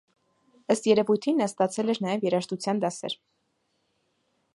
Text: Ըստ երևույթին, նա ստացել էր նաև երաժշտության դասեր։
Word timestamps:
Ըստ 0.75 0.87
երևույթին, 0.91 1.37
նա 1.41 1.47
ստացել 1.51 1.93
էր 1.95 2.01
նաև 2.05 2.25
երաժշտության 2.27 2.81
դասեր։ 2.85 3.19